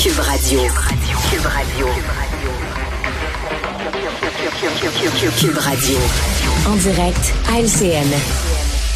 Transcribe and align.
Cube 0.00 0.18
Radio. 0.20 0.60
Cube 1.30 1.46
Radio. 1.46 1.86
Cube 5.38 5.58
Radio. 5.58 5.98
En 6.66 6.76
direct 6.76 7.34
à 7.48 7.60
LCN. 7.60 8.06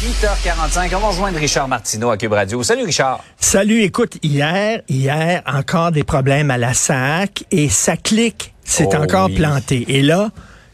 8h45, 0.03 0.95
on 0.95 0.99
va 0.99 1.07
rejoindre 1.07 1.37
Richard 1.39 1.67
Martineau 1.67 2.09
à 2.09 2.17
Cube 2.17 2.33
Radio. 2.33 2.61
Salut 2.63 2.83
Richard. 2.85 3.23
Salut, 3.39 3.81
écoute, 3.81 4.17
hier, 4.23 4.81
hier, 4.89 5.41
encore 5.45 5.91
des 5.91 6.03
problèmes 6.03 6.51
à 6.51 6.57
la 6.57 6.73
SAC 6.73 7.45
et 7.51 7.69
ça 7.69 7.95
clique, 7.97 8.53
c'est 8.63 8.87
Oh 8.93 9.03
encore 9.03 9.27
oui. 9.27 9.35
planté. 9.35 9.85
Et 9.87 10.01
là, 10.01 10.31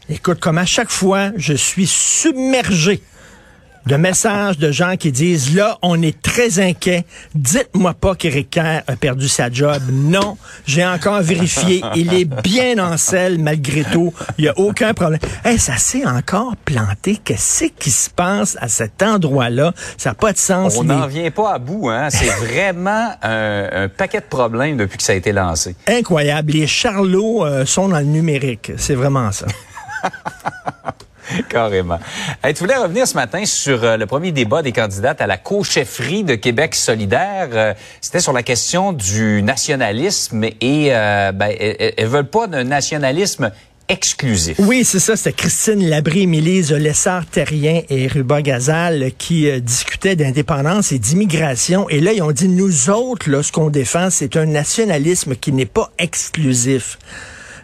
écoute, 0.08 0.40
comme 0.40 0.58
à 0.58 0.66
chaque 0.66 0.90
fois, 0.90 1.30
je 1.36 1.54
suis 1.54 1.86
submergé 1.86 3.02
de 3.86 3.96
messages 3.96 4.58
de 4.58 4.70
gens 4.70 4.96
qui 4.96 5.10
disent 5.12 5.54
là, 5.56 5.78
on 5.82 6.00
est 6.02 6.20
très 6.22 6.58
inquiet. 6.60 7.04
Dites-moi 7.34 7.94
pas 7.94 8.14
qu'Éric 8.14 8.50
Kerr 8.50 8.82
a 8.86 8.96
perdu 8.96 9.26
sa 9.28 9.50
job. 9.50 9.80
Non, 9.90 10.36
j'ai 10.66 10.84
encore 10.86 11.20
vérifié. 11.22 11.82
Il 11.94 12.12
est 12.14 12.24
bien 12.24 12.78
en 12.78 12.96
selle 12.96 13.38
malgré 13.38 13.84
tout. 13.84 14.12
Il 14.38 14.44
y 14.44 14.48
a 14.48 14.58
aucun 14.58 14.94
problème. 14.94 15.20
Hey, 15.44 15.58
ça 15.58 15.76
s'est 15.76 16.06
encore 16.06 16.54
planté. 16.64 17.18
Qu'est-ce 17.24 17.64
qui 17.78 17.90
se 17.90 18.10
passe 18.10 18.56
à 18.60 18.68
cet 18.68 19.02
endroit-là? 19.02 19.72
Ça 19.96 20.10
n'a 20.10 20.14
pas 20.14 20.32
de 20.32 20.38
sens. 20.38 20.76
On 20.76 20.82
Les- 20.82 20.88
n'en 20.88 21.06
vient 21.06 21.30
pas 21.30 21.54
à 21.54 21.58
bout, 21.58 21.88
hein. 21.88 22.08
C'est 22.10 22.26
vraiment 22.26 23.10
un, 23.22 23.68
un 23.84 23.88
paquet 23.88 24.20
de 24.20 24.24
problèmes 24.26 24.76
depuis 24.76 24.98
que 24.98 25.02
ça 25.04 25.12
a 25.12 25.16
été 25.16 25.32
lancé. 25.32 25.74
Incroyable. 25.86 26.52
Les 26.52 26.66
charlots 26.66 27.44
euh, 27.44 27.64
sont 27.66 27.88
dans 27.88 27.98
le 27.98 28.04
numérique. 28.04 28.72
C'est 28.76 28.94
vraiment 28.94 29.32
ça. 29.32 29.46
Carrément. 31.48 31.98
Tu 32.44 32.54
voulais 32.54 32.76
revenir 32.76 33.06
ce 33.06 33.14
matin 33.14 33.44
sur 33.44 33.84
euh, 33.84 33.96
le 33.96 34.06
premier 34.06 34.32
débat 34.32 34.62
des 34.62 34.72
candidates 34.72 35.20
à 35.20 35.26
la 35.26 35.36
co-chefferie 35.36 36.24
de 36.24 36.34
Québec 36.34 36.74
solidaire. 36.74 37.48
Euh, 37.52 37.74
C'était 38.00 38.20
sur 38.20 38.32
la 38.32 38.42
question 38.42 38.92
du 38.92 39.42
nationalisme 39.42 40.44
et 40.44 40.88
euh, 40.90 41.32
ben, 41.32 41.52
elles, 41.58 41.94
elles 41.96 42.06
veulent 42.06 42.28
pas 42.28 42.46
d'un 42.46 42.64
nationalisme 42.64 43.50
exclusif. 43.88 44.56
Oui, 44.60 44.84
c'est 44.84 45.00
ça. 45.00 45.16
C'était 45.16 45.32
Christine 45.32 45.88
Labrie, 45.88 46.28
Mélise 46.28 46.72
Lessard-Terrien 46.72 47.82
et 47.88 48.06
Ruba 48.06 48.40
Gazal 48.40 49.10
qui 49.18 49.50
discutaient 49.60 50.14
d'indépendance 50.14 50.92
et 50.92 51.00
d'immigration. 51.00 51.88
Et 51.88 51.98
là, 51.98 52.12
ils 52.12 52.22
ont 52.22 52.30
dit, 52.30 52.48
nous 52.48 52.90
autres, 52.90 53.28
là, 53.28 53.42
ce 53.42 53.50
qu'on 53.50 53.68
défend, 53.68 54.08
c'est 54.10 54.36
un 54.36 54.46
nationalisme 54.46 55.34
qui 55.34 55.50
n'est 55.50 55.66
pas 55.66 55.90
exclusif. 55.98 56.98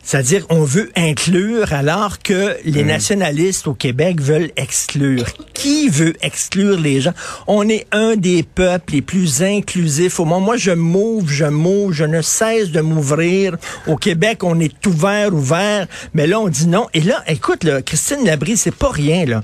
C'est-à-dire, 0.07 0.47
on 0.51 0.63
veut 0.63 0.93
inclure 0.95 1.73
alors 1.73 2.21
que 2.21 2.57
les 2.65 2.85
nationalistes 2.85 3.67
au 3.67 3.75
Québec 3.75 4.21
veulent 4.21 4.53
exclure. 4.57 5.25
Qui 5.53 5.89
veut 5.89 6.15
exclure 6.23 6.79
les 6.79 7.01
gens? 7.01 7.13
On 7.49 7.69
est 7.69 7.89
un 7.91 8.15
des 8.15 8.45
peuples 8.45 8.93
les 8.93 9.03
plus 9.03 9.43
inclusifs 9.43 10.21
au 10.21 10.25
monde. 10.25 10.45
Moi, 10.45 10.59
je 10.59 10.71
m'ouvre, 10.71 11.29
je 11.29 11.47
m'ouvre, 11.47 11.93
je 11.93 12.05
ne 12.05 12.23
cesse 12.23 12.71
de 12.71 12.81
m'ouvrir. 12.81 13.57
Au 13.89 13.97
Québec, 13.97 14.45
on 14.45 14.61
est 14.61 14.87
ouvert, 14.87 15.35
ouvert. 15.35 15.89
Mais 16.15 16.29
là, 16.29 16.39
on 16.39 16.47
dit 16.47 16.69
non. 16.69 16.87
Et 16.95 17.01
là, 17.01 17.25
écoute, 17.27 17.65
là, 17.65 17.83
Christine 17.83 18.25
Labrie, 18.25 18.57
c'est 18.57 18.77
pas 18.77 18.93
rien, 18.93 19.25
là. 19.25 19.43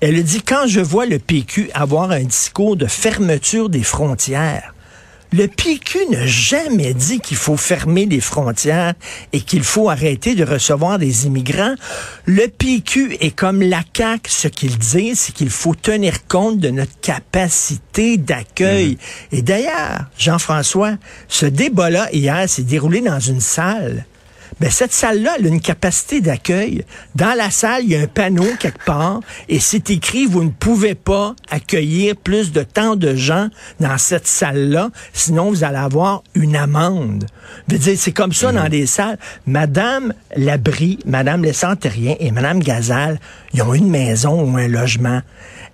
Elle 0.00 0.22
dit, 0.22 0.40
quand 0.40 0.68
je 0.68 0.78
vois 0.78 1.06
le 1.06 1.18
PQ 1.18 1.68
avoir 1.74 2.12
un 2.12 2.22
discours 2.22 2.76
de 2.76 2.86
fermeture 2.86 3.68
des 3.68 3.82
frontières, 3.82 4.75
le 5.32 5.48
PQ 5.48 6.06
n'a 6.10 6.26
jamais 6.26 6.94
dit 6.94 7.20
qu'il 7.20 7.36
faut 7.36 7.56
fermer 7.56 8.06
les 8.06 8.20
frontières 8.20 8.94
et 9.32 9.40
qu'il 9.40 9.64
faut 9.64 9.88
arrêter 9.88 10.34
de 10.34 10.44
recevoir 10.44 10.98
des 10.98 11.26
immigrants. 11.26 11.74
Le 12.24 12.46
PQ 12.46 13.16
est 13.20 13.34
comme 13.34 13.62
la 13.62 13.82
CAQ. 13.96 14.30
Ce 14.30 14.48
qu'il 14.48 14.78
dit, 14.78 15.16
c'est 15.16 15.32
qu'il 15.32 15.50
faut 15.50 15.74
tenir 15.74 16.26
compte 16.26 16.58
de 16.58 16.70
notre 16.70 16.98
capacité 17.00 18.16
d'accueil. 18.16 18.98
Et 19.32 19.42
d'ailleurs, 19.42 20.06
Jean-François, 20.18 20.92
ce 21.28 21.46
débat-là, 21.46 22.08
hier, 22.12 22.48
s'est 22.48 22.62
déroulé 22.62 23.00
dans 23.00 23.20
une 23.20 23.40
salle. 23.40 24.06
Ben, 24.60 24.70
cette 24.70 24.92
salle-là, 24.92 25.36
elle 25.38 25.46
a 25.46 25.48
une 25.48 25.60
capacité 25.60 26.20
d'accueil. 26.20 26.84
Dans 27.14 27.36
la 27.36 27.50
salle, 27.50 27.84
il 27.84 27.90
y 27.90 27.96
a 27.96 28.00
un 28.00 28.06
panneau 28.06 28.46
quelque 28.58 28.84
part 28.84 29.20
et 29.48 29.60
c'est 29.60 29.90
écrit, 29.90 30.26
vous 30.26 30.44
ne 30.44 30.50
pouvez 30.50 30.94
pas 30.94 31.34
accueillir 31.50 32.16
plus 32.16 32.52
de 32.52 32.62
tant 32.62 32.96
de 32.96 33.14
gens 33.14 33.48
dans 33.80 33.98
cette 33.98 34.26
salle-là, 34.26 34.90
sinon 35.12 35.50
vous 35.50 35.64
allez 35.64 35.76
avoir 35.76 36.22
une 36.34 36.56
amende. 36.56 37.26
C'est 37.96 38.12
comme 38.12 38.32
ça 38.32 38.52
dans 38.52 38.66
les 38.66 38.86
salles. 38.86 39.18
Madame 39.46 40.12
Labrie, 40.36 40.98
Madame 41.04 41.42
Lessantérien 41.42 42.14
et 42.18 42.30
Madame 42.30 42.60
Gazal, 42.60 43.20
ils 43.52 43.62
ont 43.62 43.74
une 43.74 43.90
maison 43.90 44.42
ou 44.42 44.56
un 44.56 44.68
logement. 44.68 45.20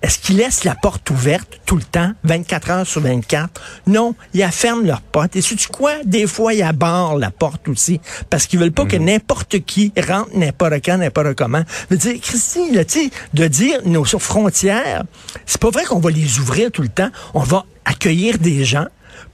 Est-ce 0.03 0.19
qu'ils 0.19 0.35
laissent 0.35 0.65
la 0.65 0.75
porte 0.75 1.09
ouverte 1.11 1.61
tout 1.65 1.77
le 1.77 1.81
temps, 1.81 2.11
24 2.25 2.69
heures 2.71 2.85
sur 2.85 2.99
24? 2.99 3.61
Non, 3.87 4.15
ils 4.33 4.45
ferment 4.51 4.85
leur 4.85 4.99
porte. 4.99 5.37
Et 5.37 5.41
sais-tu 5.41 5.69
quoi? 5.69 5.93
Des 6.03 6.27
fois, 6.27 6.53
ils 6.53 6.61
abarrent 6.61 7.17
la 7.17 7.31
porte 7.31 7.69
aussi, 7.69 8.01
parce 8.29 8.45
qu'ils 8.45 8.59
veulent 8.59 8.73
pas 8.73 8.85
que 8.85 8.97
n'importe 8.97 9.59
qui 9.59 9.93
rentre 9.97 10.35
n'importe 10.35 10.73
quand, 10.83 10.97
n'importe 10.97 11.35
comment. 11.35 11.63
Je 11.89 11.95
veux 11.95 11.97
dire, 11.97 12.21
Christine, 12.21 12.75
là, 12.75 12.83
tu 12.83 13.09
de 13.33 13.47
dire 13.47 13.79
nos 13.85 14.03
frontières, 14.03 15.03
c'est 15.45 15.61
pas 15.61 15.69
vrai 15.69 15.85
qu'on 15.85 15.99
va 15.99 16.11
les 16.11 16.37
ouvrir 16.39 16.69
tout 16.69 16.81
le 16.81 16.89
temps. 16.89 17.09
On 17.33 17.39
va 17.39 17.65
accueillir 17.85 18.39
des 18.39 18.65
gens, 18.65 18.87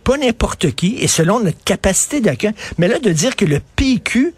pas 0.03 0.17
n'importe 0.17 0.75
qui, 0.75 0.97
et 0.99 1.07
selon 1.07 1.39
notre 1.39 1.63
capacité 1.63 2.21
d'accueil. 2.21 2.53
Mais 2.77 2.87
là, 2.87 2.99
de 2.99 3.11
dire 3.11 3.35
que 3.35 3.45
le 3.45 3.59
PQ 3.75 4.35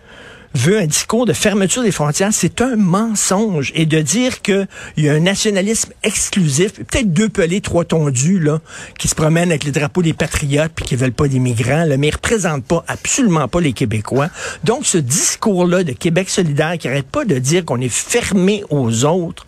veut 0.54 0.80
un 0.80 0.86
discours 0.86 1.26
de 1.26 1.34
fermeture 1.34 1.84
des 1.84 1.92
frontières, 1.92 2.30
c'est 2.32 2.62
un 2.62 2.76
mensonge. 2.76 3.72
Et 3.76 3.86
de 3.86 4.02
dire 4.02 4.42
qu'il 4.42 4.68
y 4.98 5.10
a 5.10 5.14
un 5.14 5.20
nationalisme 5.20 5.92
exclusif, 6.04 6.74
peut-être 6.74 7.14
deux 7.14 7.30
pelés, 7.30 7.62
trois 7.62 7.86
tondus, 7.86 8.40
là, 8.40 8.60
qui 8.98 9.08
se 9.08 9.16
promènent 9.16 9.50
avec 9.50 9.64
les 9.64 9.72
drapeaux 9.72 10.02
des 10.02 10.14
patriotes 10.14 10.72
puis 10.76 10.86
qui 10.86 10.96
veulent 10.96 11.14
pas 11.14 11.28
d'immigrants, 11.28 11.86
là, 11.86 11.98
mais 11.98 12.10
ils 12.10 12.14
représentent 12.14 12.66
pas, 12.66 12.84
absolument 12.88 13.48
pas 13.48 13.62
les 13.62 13.74
Québécois. 13.74 14.30
Donc, 14.64 14.86
ce 14.86 14.98
discours-là 14.98 15.84
de 15.84 15.94
Québec 15.94 16.30
solidaire 16.30 16.78
qui 16.78 16.88
arrête 16.88 17.08
pas 17.08 17.26
de 17.26 17.38
dire 17.38 17.66
qu'on 17.66 17.80
est 17.80 17.90
fermé 17.90 18.64
aux 18.70 19.06
autres, 19.06 19.46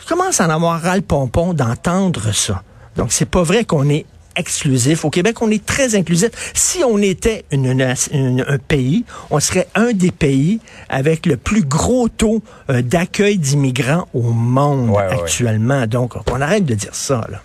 je 0.00 0.06
commence 0.06 0.40
à 0.40 0.46
en 0.46 0.50
avoir 0.50 0.80
ras 0.80 0.96
le 0.96 1.02
pompon 1.02 1.52
d'entendre 1.52 2.32
ça. 2.32 2.62
Donc, 2.96 3.12
c'est 3.12 3.28
pas 3.28 3.42
vrai 3.42 3.64
qu'on 3.64 3.88
est 3.88 4.06
exclusif. 4.36 5.04
Au 5.04 5.10
Québec, 5.10 5.40
on 5.42 5.50
est 5.50 5.64
très 5.64 5.94
inclusif. 5.94 6.30
Si 6.54 6.84
on 6.84 6.98
était 6.98 7.44
une, 7.50 7.72
nation- 7.72 8.12
une- 8.14 8.44
un 8.46 8.58
pays, 8.58 9.04
on 9.30 9.40
serait 9.40 9.66
un 9.74 9.92
des 9.92 10.10
pays 10.10 10.60
avec 10.88 11.26
le 11.26 11.36
plus 11.36 11.62
gros 11.62 12.08
taux 12.08 12.42
euh, 12.70 12.82
d'accueil 12.82 13.38
d'immigrants 13.38 14.06
au 14.14 14.22
monde 14.22 14.90
Ouais, 14.90 14.96
ouais, 14.96 15.08
ouais. 15.08 15.20
actuellement. 15.22 15.86
Donc, 15.86 16.14
on 16.30 16.40
arrête 16.40 16.64
de 16.64 16.74
dire 16.74 16.94
ça. 16.94 17.26
Là. 17.30 17.40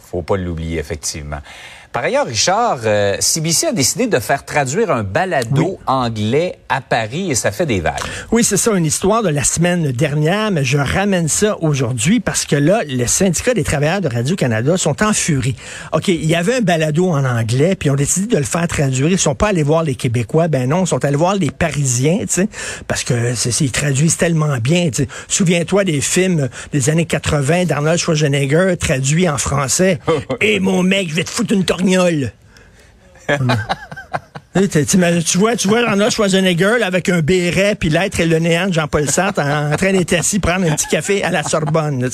Faut 0.00 0.22
pas 0.22 0.36
l'oublier, 0.36 0.78
effectivement. 0.78 1.38
Par 1.94 2.02
ailleurs, 2.02 2.26
Richard, 2.26 2.80
euh, 2.86 3.16
CBC 3.20 3.68
a 3.68 3.72
décidé 3.72 4.08
de 4.08 4.18
faire 4.18 4.44
traduire 4.44 4.90
un 4.90 5.04
balado 5.04 5.78
anglais 5.86 6.58
à 6.68 6.80
Paris 6.80 7.30
et 7.30 7.36
ça 7.36 7.52
fait 7.52 7.66
des 7.66 7.78
vagues. 7.78 7.94
Oui, 8.32 8.42
c'est 8.42 8.56
ça, 8.56 8.72
une 8.72 8.84
histoire 8.84 9.22
de 9.22 9.28
la 9.28 9.44
semaine 9.44 9.92
dernière, 9.92 10.50
mais 10.50 10.64
je 10.64 10.76
ramène 10.76 11.28
ça 11.28 11.56
aujourd'hui 11.60 12.18
parce 12.18 12.46
que 12.46 12.56
là, 12.56 12.82
le 12.84 13.06
syndicat 13.06 13.54
des 13.54 13.62
travailleurs 13.62 14.00
de 14.00 14.08
Radio-Canada 14.08 14.76
sont 14.76 15.04
en 15.04 15.12
furie. 15.12 15.54
OK, 15.92 16.08
il 16.08 16.24
y 16.24 16.34
avait 16.34 16.56
un 16.56 16.60
balado 16.62 17.10
en 17.10 17.24
anglais, 17.24 17.76
puis 17.76 17.90
ils 17.90 17.92
ont 17.92 17.94
décidé 17.94 18.26
de 18.26 18.38
le 18.38 18.44
faire 18.44 18.66
traduire. 18.66 19.08
Ils 19.08 19.16
sont 19.16 19.36
pas 19.36 19.50
allés 19.50 19.62
voir 19.62 19.84
les 19.84 19.94
Québécois, 19.94 20.48
ben 20.48 20.68
non, 20.68 20.82
ils 20.82 20.88
sont 20.88 21.04
allés 21.04 21.14
voir 21.14 21.36
les 21.36 21.52
Parisiens, 21.52 22.18
tu 22.22 22.26
sais, 22.28 22.48
parce 22.88 23.04
que 23.04 23.14
ils 23.62 23.70
traduisent 23.70 24.16
tellement 24.16 24.58
bien. 24.58 24.90
Souviens-toi 25.28 25.84
des 25.84 26.00
films 26.00 26.48
des 26.72 26.90
années 26.90 27.06
80 27.06 27.66
d'Arnold 27.66 28.00
Schwarzenegger 28.00 28.74
traduits 28.80 29.28
en 29.28 29.38
français. 29.38 30.00
Et 30.40 30.58
mon 30.58 30.82
mec, 30.82 31.08
je 31.08 31.14
vais 31.14 31.22
te 31.22 31.30
foutre 31.30 31.54
une. 31.54 31.64
Tu 34.54 35.38
vois, 35.38 35.56
tu 35.56 35.66
vois 35.66 35.80
Arnold 35.80 36.12
Schwarzenegger 36.12 36.76
là, 36.78 36.86
avec 36.86 37.08
un 37.08 37.22
béret, 37.22 37.74
puis 37.74 37.88
l'être 37.88 38.20
et 38.20 38.26
le 38.26 38.38
néant 38.38 38.68
de 38.68 38.72
Jean-Paul 38.72 39.10
Sartre 39.10 39.40
en, 39.40 39.72
en 39.72 39.76
train 39.76 39.92
d'être 39.92 40.12
assis, 40.12 40.38
prendre 40.38 40.70
un 40.70 40.76
petit 40.76 40.86
café 40.86 41.24
à 41.24 41.30
la 41.30 41.42
Sorbonne. 41.42 42.00
là. 42.00 42.08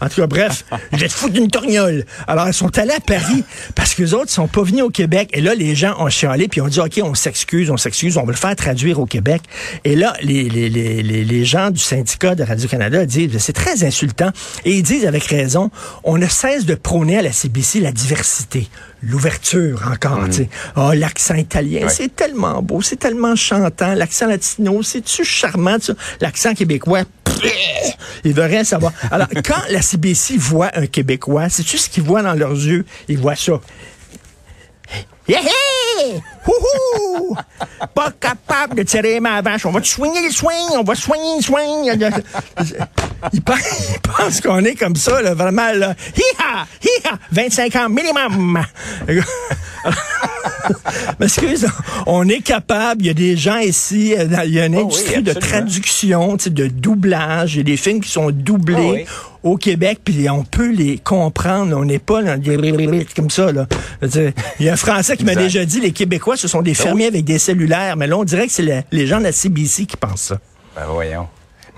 En 0.00 0.08
tout 0.08 0.20
cas, 0.20 0.26
bref, 0.26 0.64
je 0.92 0.98
vais 0.98 1.06
te 1.06 1.12
foutre 1.12 1.36
une 1.36 1.48
torgnole. 1.48 2.04
Alors, 2.26 2.48
ils 2.48 2.54
sont 2.54 2.76
allés 2.76 2.94
à 2.94 2.98
Paris 2.98 3.44
parce 3.76 3.94
que 3.94 4.02
les 4.02 4.14
autres 4.14 4.30
sont 4.30 4.48
pas 4.48 4.64
venus 4.64 4.82
au 4.82 4.90
Québec. 4.90 5.30
Et 5.32 5.40
là, 5.40 5.54
les 5.54 5.76
gens 5.76 5.94
ont 6.00 6.08
chialé, 6.08 6.48
puis 6.48 6.60
ont 6.60 6.66
dit, 6.66 6.80
OK, 6.80 7.00
on 7.04 7.14
s'excuse, 7.14 7.70
on 7.70 7.76
s'excuse, 7.76 8.16
on 8.16 8.24
va 8.24 8.32
le 8.32 8.36
faire 8.36 8.56
traduire 8.56 8.98
au 8.98 9.06
Québec. 9.06 9.42
Et 9.84 9.94
là, 9.94 10.14
les, 10.22 10.48
les, 10.48 10.68
les, 10.68 11.04
les, 11.04 11.24
les 11.24 11.44
gens 11.44 11.70
du 11.70 11.80
syndicat 11.80 12.34
de 12.34 12.42
Radio-Canada 12.42 13.06
disent, 13.06 13.38
c'est 13.38 13.52
très 13.52 13.84
insultant. 13.84 14.32
Et 14.64 14.72
ils 14.72 14.82
disent 14.82 15.06
avec 15.06 15.22
raison, 15.22 15.70
on 16.02 16.18
ne 16.18 16.26
cesse 16.26 16.66
de 16.66 16.74
prôner 16.74 17.18
à 17.18 17.22
la 17.22 17.30
CBC 17.30 17.78
la 17.78 17.92
diversité 17.92 18.68
l'ouverture 19.02 19.82
encore, 19.92 20.24
tu 20.26 20.32
sais. 20.32 20.48
Ah, 20.74 20.94
l'accent 20.94 21.34
italien, 21.34 21.82
Ouais. 21.82 21.88
c'est 21.88 22.14
tellement 22.14 22.62
beau, 22.62 22.80
c'est 22.82 22.96
tellement 22.96 23.36
chantant. 23.36 23.94
L'accent 23.94 24.26
latino, 24.26 24.82
c'est-tu 24.82 25.24
charmant? 25.24 25.76
L'accent 26.20 26.54
québécois, 26.54 27.02
ils 28.24 28.32
veulent 28.32 28.50
rien 28.50 28.64
savoir. 28.64 28.92
Alors, 29.10 29.28
quand 29.44 29.60
la 29.70 29.82
CBC 29.82 30.36
voit 30.38 30.70
un 30.74 30.86
Québécois, 30.86 31.48
c'est-tu 31.48 31.76
ce 31.78 31.88
qu'ils 31.88 32.02
voient 32.02 32.22
dans 32.22 32.34
leurs 32.34 32.52
yeux? 32.52 32.84
Ils 33.08 33.18
voient 33.18 33.36
ça. 33.36 33.60
Yeah! 35.28 35.40
Houhou! 36.46 37.36
Pas 37.94 38.12
capable 38.20 38.76
de 38.76 38.82
tirer 38.84 39.18
ma 39.18 39.42
vache. 39.42 39.66
On 39.66 39.72
va 39.72 39.80
te 39.80 39.88
soigner 39.88 40.22
le 40.24 40.30
soin, 40.30 40.54
on 40.74 40.84
va 40.84 40.94
soigner 40.94 41.36
le 41.38 41.42
soin. 41.42 41.62
Ils 43.32 43.42
pensent 43.42 44.40
qu'on 44.40 44.64
est 44.64 44.76
comme 44.76 44.94
ça, 44.94 45.20
vraiment, 45.34 45.72
là. 45.72 45.94
Hi-ha! 46.16 46.66
Hi-ha! 46.82 47.18
25 47.32 47.76
ans 47.76 47.88
minimum! 47.88 48.64
Excuse, 51.20 51.66
on 52.06 52.28
est 52.28 52.40
capable, 52.40 53.02
il 53.02 53.06
y 53.06 53.10
a 53.10 53.14
des 53.14 53.36
gens 53.36 53.58
ici, 53.58 54.14
euh, 54.16 54.26
il 54.44 54.52
y 54.54 54.60
a 54.60 54.66
une 54.66 54.76
Oh 54.76 54.78
oui, 54.78 54.84
industrie 54.84 55.22
de 55.22 55.32
traduction, 55.32 56.36
de 56.36 56.66
doublage, 56.68 57.54
il 57.54 57.58
y 57.58 57.60
a 57.60 57.64
des 57.64 57.76
films 57.76 58.00
qui 58.00 58.10
sont 58.10 58.30
doublés 58.30 58.76
Oh 58.78 58.92
oui. 58.92 59.04
au 59.42 59.56
Québec, 59.56 60.00
puis 60.04 60.28
on 60.30 60.44
peut 60.44 60.70
les 60.70 60.98
comprendre, 60.98 61.76
on 61.76 61.84
n'est 61.84 61.98
pas 61.98 62.20
là, 62.20 62.36
comme 63.16 63.30
ça. 63.30 63.52
Là. 63.52 63.66
Il 64.02 64.66
y 64.66 64.68
a 64.68 64.72
un 64.74 64.76
Français 64.76 65.16
qui 65.16 65.24
m'a 65.24 65.34
déjà 65.34 65.64
dit, 65.64 65.80
les 65.80 65.92
Québécois, 65.92 66.36
ce 66.36 66.48
sont 66.48 66.62
des 66.62 66.74
fermiers 66.74 67.06
avec 67.06 67.24
des 67.24 67.38
cellulaires, 67.38 67.96
mais 67.96 68.06
là, 68.06 68.16
on 68.16 68.24
dirait 68.24 68.46
que 68.46 68.52
c'est 68.52 68.84
les 68.92 69.06
gens 69.06 69.18
de 69.18 69.24
la 69.24 69.32
CBC 69.32 69.86
qui 69.86 69.96
pensent 69.96 70.22
ça. 70.22 70.38
Ben 70.74 70.82
voyons. 70.88 71.26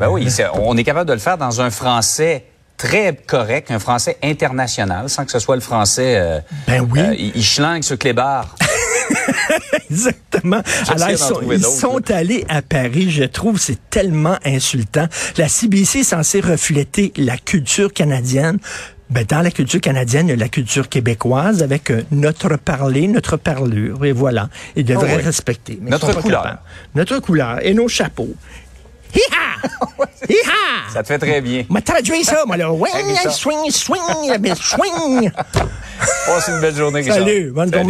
Ben 0.01 0.09
oui, 0.09 0.29
on 0.55 0.77
est 0.77 0.85
capable 0.85 1.09
de 1.09 1.15
le 1.15 1.19
faire 1.19 1.39
dans 1.39 1.61
un 1.61 1.71
français 1.71 2.45
très 2.77 3.17
correct, 3.27 3.73
un 3.73 3.81
français 3.81 4.17
international, 4.23 5.09
sans 5.11 5.25
que 5.25 5.33
ce 5.33 5.41
soit 5.41 5.57
le 5.57 5.61
français. 5.61 6.15
euh, 6.17 6.39
Ben 6.69 6.87
oui. 6.89 7.01
euh, 7.01 7.15
il 7.19 7.33
il 7.35 7.45
schlingue 7.45 7.83
ce 7.83 7.95
clébard. 7.95 8.55
Exactement. 9.91 10.63
Alors, 10.89 11.11
ils 11.11 11.19
sont, 11.19 11.41
ils 11.51 12.13
allés 12.13 12.45
à 12.49 12.63
Paris. 12.63 13.11
Je 13.11 13.25
trouve 13.25 13.55
que 13.55 13.61
c'est 13.61 13.91
tellement 13.91 14.37
insultant. 14.45 15.07
La 15.37 15.49
CBC 15.49 16.01
est 16.01 16.05
censée 16.05 16.41
refléter 16.41 17.13
la 17.17 17.37
culture 17.37 17.93
canadienne. 17.93 18.59
Ben, 19.11 19.25
dans 19.27 19.41
la 19.41 19.51
culture 19.51 19.81
canadienne, 19.81 20.27
il 20.29 20.31
y 20.31 20.35
a 20.35 20.37
la 20.37 20.49
culture 20.51 20.89
québécoise 20.91 21.63
avec 21.63 21.91
euh, 21.91 22.03
notre 22.11 22.57
parler, 22.59 23.09
notre 23.09 23.39
parlure. 23.39 24.05
Et 24.05 24.13
voilà. 24.13 24.51
Ils 24.77 24.85
devraient 24.85 25.13
Ah 25.15 25.17
oui. 25.19 25.23
respecter. 25.25 25.79
Mais 25.81 25.91
Notre 25.91 26.13
couleur. 26.21 26.43
capables. 26.43 26.61
Notre 26.95 27.19
couleur 27.21 27.59
et 27.65 27.73
nos 27.73 27.89
chapeaux. 27.89 28.35
Hi-ha! 29.15 29.67
Hi-ha! 30.29 30.93
Ça 30.93 31.03
te 31.03 31.07
fait 31.09 31.19
très 31.19 31.41
bien. 31.41 31.65
m'a 31.71 31.81
traduit 31.81 32.23
ça, 32.23 32.43
moi, 32.47 32.59
là. 32.59 32.71
Wing, 32.71 32.93
Hey, 32.95 33.05
Richard. 33.05 33.33
swing, 33.33 33.71
swing, 33.71 33.99
swing. 34.55 35.31
Passe 36.27 36.49
une 36.49 36.61
belle 36.61 36.77
journée, 36.77 37.01
Richard. 37.01 37.17
Salut, 37.17 37.51
bonne 37.51 37.73
journée. 37.73 37.87